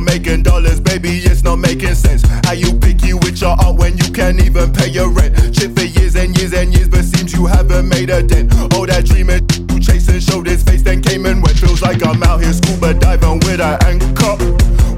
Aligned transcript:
making 0.00 0.42
dollars, 0.42 0.80
baby, 0.80 1.10
it's 1.18 1.42
not 1.42 1.56
making 1.56 1.94
sense. 1.94 2.22
How 2.44 2.52
you 2.52 2.72
picky 2.78 3.14
with 3.14 3.40
your 3.40 3.56
art 3.60 3.76
when 3.76 3.96
you 3.98 4.10
can't 4.12 4.40
even 4.40 4.72
pay 4.72 4.88
your 4.88 5.08
rent? 5.10 5.54
Chip 5.54 5.76
for 5.76 5.84
years 5.84 6.16
and 6.16 6.36
years 6.36 6.52
and 6.52 6.72
years, 6.74 6.88
but 6.88 7.04
seems 7.04 7.32
you 7.32 7.46
haven't 7.46 7.88
made 7.88 8.10
a 8.10 8.22
dent. 8.22 8.52
All 8.74 8.86
that 8.86 9.06
dreaming 9.06 9.46
you 9.70 9.80
chasing 9.80 10.20
showed 10.20 10.46
his 10.46 10.62
face, 10.62 10.82
then 10.82 11.02
came 11.02 11.26
and 11.26 11.42
went. 11.42 11.58
Feels 11.58 11.82
like 11.82 12.04
I'm 12.04 12.22
out 12.22 12.40
here 12.40 12.52
scuba 12.52 12.94
diving 12.94 13.40
with 13.40 13.60
an 13.60 13.78
anchor. 13.84 14.36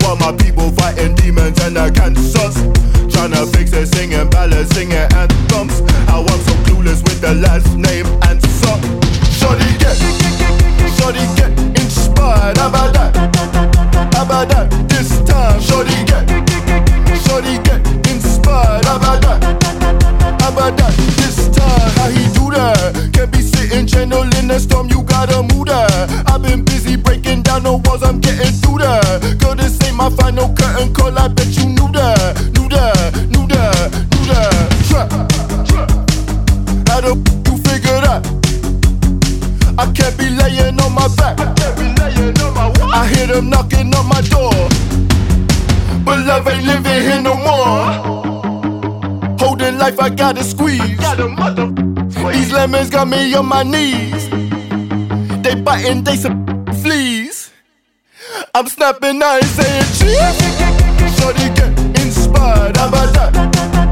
While 0.04 0.16
my 0.16 0.32
people 0.36 0.70
fighting 0.72 1.14
demons 1.14 1.58
and 1.60 1.76
the 1.76 1.90
cancers. 1.90 2.56
Tryna 3.12 3.50
fix 3.54 3.72
it, 3.72 3.86
singing 3.86 4.28
ballads, 4.30 4.74
singing 4.74 4.96
anthems. 4.96 5.80
How 6.08 6.22
I'm 6.22 6.40
so 6.40 6.54
clueless 6.64 7.02
with 7.04 7.20
the 7.20 7.34
last 7.34 7.76
name 7.76 8.06
get, 17.64 17.84
get 17.84 18.10
inspired. 18.10 18.84
This 21.16 21.48
time, 21.48 21.90
how 21.96 22.08
he 22.08 22.24
do 22.32 22.50
that? 22.50 23.10
Can't 23.12 23.30
be 23.32 23.40
sitting 23.40 23.86
in 24.38 24.48
the 24.48 24.58
storm, 24.58 24.88
you 24.88 25.02
gotta 25.02 25.42
move 25.42 25.66
that. 25.66 26.30
I've 26.30 26.42
been 26.42 26.64
busy 26.64 26.96
breaking 26.96 27.42
down 27.42 27.62
the 27.64 27.72
walls, 27.72 28.02
I'm 28.02 28.20
getting 28.20 28.52
through 28.52 28.78
that. 28.78 29.38
Girl, 29.40 29.54
this 29.54 29.80
ain't 29.84 29.96
my 29.96 30.10
final 30.10 30.54
curtain 30.54 30.92
call, 30.94 31.18
I 31.18 31.28
bet 31.28 31.48
you 31.56 31.66
knew 31.66 31.90
that, 31.92 32.36
knew 32.54 32.68
that, 32.68 33.14
knew 33.30 33.46
that, 33.48 33.90
knew 34.12 34.26
that. 34.30 34.72
Trap, 34.88 35.08
trap. 35.66 35.90
How 36.88 37.00
the 37.00 37.14
you 37.46 38.00
that? 38.00 38.22
I 39.78 39.90
can't 39.92 40.16
be 40.18 40.28
laying 40.30 40.80
on 40.80 40.92
my 40.92 41.08
back. 41.16 41.40
I 41.40 41.52
can't 41.54 41.76
be 41.76 41.88
laying 42.00 42.38
on 42.40 42.54
my 42.54 42.68
what? 42.68 42.94
I 42.94 43.06
hear 43.08 43.26
them 43.26 43.48
knocking 43.50 43.94
on 43.94 44.06
my 44.06 44.20
door 44.22 44.51
love 46.32 46.48
ain't 46.48 46.64
living 46.64 47.02
here 47.06 47.20
no 47.20 47.34
more. 47.48 47.84
Holding 49.38 49.76
life, 49.76 49.98
I 50.00 50.08
gotta 50.08 50.42
squeeze. 50.42 50.98
These 52.36 52.52
lemons 52.52 52.88
got 52.90 53.06
me 53.08 53.34
on 53.34 53.46
my 53.46 53.62
knees. 53.62 54.22
They 55.44 55.54
biting, 55.54 56.04
they 56.04 56.16
some 56.16 56.38
fleas. 56.82 57.50
I'm 58.54 58.66
snapping, 58.66 59.22
I 59.22 59.36
ain't 59.36 59.52
saying 59.58 59.88
cheese. 59.98 61.16
Shorty 61.16 61.48
get 61.58 61.72
inspired, 62.02 62.76
how 62.78 62.88
about 62.88 63.12
that? 63.14 63.91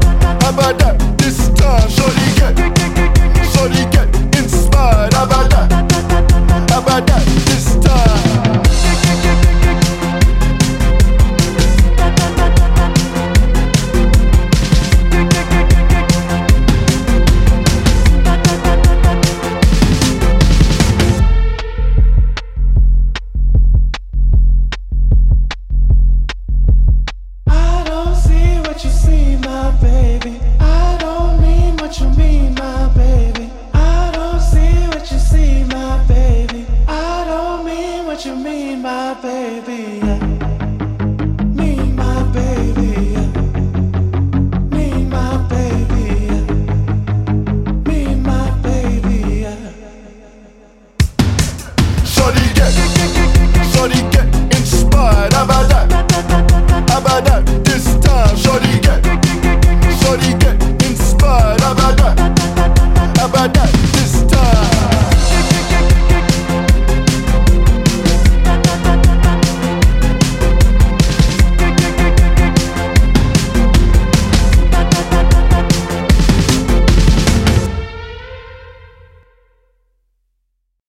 what 38.21 38.25
you 38.27 38.35
mean 38.35 38.81
my 38.83 39.15
baby. 39.15 40.10